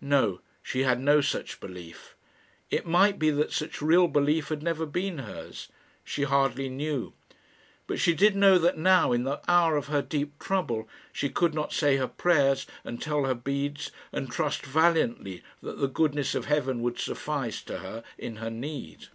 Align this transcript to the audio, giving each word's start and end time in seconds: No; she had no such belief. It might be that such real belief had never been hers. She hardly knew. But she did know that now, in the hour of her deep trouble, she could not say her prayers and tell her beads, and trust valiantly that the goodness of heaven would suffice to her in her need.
No; 0.00 0.40
she 0.62 0.84
had 0.84 1.00
no 1.00 1.20
such 1.20 1.60
belief. 1.60 2.16
It 2.70 2.86
might 2.86 3.18
be 3.18 3.28
that 3.28 3.52
such 3.52 3.82
real 3.82 4.08
belief 4.08 4.48
had 4.48 4.62
never 4.62 4.86
been 4.86 5.18
hers. 5.18 5.68
She 6.02 6.22
hardly 6.22 6.70
knew. 6.70 7.12
But 7.86 8.00
she 8.00 8.14
did 8.14 8.34
know 8.36 8.56
that 8.58 8.78
now, 8.78 9.12
in 9.12 9.24
the 9.24 9.38
hour 9.46 9.76
of 9.76 9.88
her 9.88 10.00
deep 10.00 10.38
trouble, 10.38 10.88
she 11.12 11.28
could 11.28 11.52
not 11.52 11.74
say 11.74 11.98
her 11.98 12.08
prayers 12.08 12.66
and 12.84 13.02
tell 13.02 13.26
her 13.26 13.34
beads, 13.34 13.90
and 14.12 14.30
trust 14.32 14.64
valiantly 14.64 15.42
that 15.60 15.78
the 15.78 15.88
goodness 15.88 16.34
of 16.34 16.46
heaven 16.46 16.80
would 16.80 16.98
suffice 16.98 17.60
to 17.64 17.80
her 17.80 18.02
in 18.16 18.36
her 18.36 18.50
need. 18.50 19.08